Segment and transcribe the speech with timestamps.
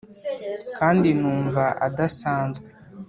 [0.77, 2.65] kandi numva adasanzwe,